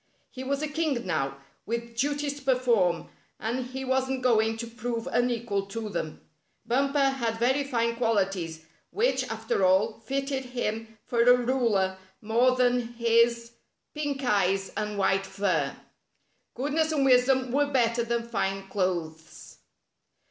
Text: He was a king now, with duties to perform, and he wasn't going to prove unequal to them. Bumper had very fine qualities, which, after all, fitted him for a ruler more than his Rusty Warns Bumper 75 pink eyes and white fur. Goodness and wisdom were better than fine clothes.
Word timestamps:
He 0.31 0.43
was 0.43 0.63
a 0.63 0.67
king 0.67 1.05
now, 1.05 1.37
with 1.67 1.95
duties 1.95 2.39
to 2.39 2.41
perform, 2.43 3.09
and 3.39 3.67
he 3.67 3.85
wasn't 3.85 4.23
going 4.23 4.57
to 4.57 4.65
prove 4.65 5.05
unequal 5.05 5.67
to 5.67 5.89
them. 5.89 6.21
Bumper 6.65 7.09
had 7.09 7.37
very 7.37 7.63
fine 7.63 7.95
qualities, 7.97 8.61
which, 8.89 9.23
after 9.25 9.63
all, 9.63 9.99
fitted 9.99 10.43
him 10.45 10.97
for 11.05 11.21
a 11.21 11.37
ruler 11.37 11.99
more 12.19 12.55
than 12.55 12.79
his 12.79 12.83
Rusty 12.83 12.93
Warns 13.03 13.51
Bumper 13.53 14.01
75 14.01 14.03
pink 14.03 14.33
eyes 14.33 14.69
and 14.75 14.97
white 14.97 15.25
fur. 15.27 15.75
Goodness 16.55 16.91
and 16.91 17.05
wisdom 17.05 17.51
were 17.51 17.67
better 17.71 18.03
than 18.03 18.27
fine 18.27 18.67
clothes. 18.69 19.57